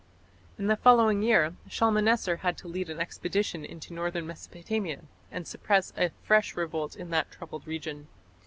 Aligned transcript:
In 0.57 0.65
the 0.65 0.77
following 0.77 1.21
year 1.21 1.53
Shalmaneser 1.69 2.37
had 2.37 2.57
to 2.57 2.67
lead 2.67 2.89
an 2.89 2.99
expedition 2.99 3.63
into 3.63 3.93
northern 3.93 4.25
Mesopotamia 4.25 5.01
and 5.31 5.45
suppress 5.47 5.93
a 5.95 6.09
fresh 6.23 6.55
revolt 6.57 6.95
in 6.95 7.11
that 7.11 7.29
troubled 7.29 7.67
region. 7.67 8.07